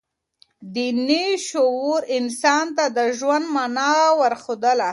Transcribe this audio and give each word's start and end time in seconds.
دیني 0.75 1.25
شعور 1.49 1.99
انسان 2.17 2.65
ته 2.77 2.85
د 2.97 2.99
ژوند 3.17 3.45
مانا 3.53 3.91
وښودله. 4.19 4.89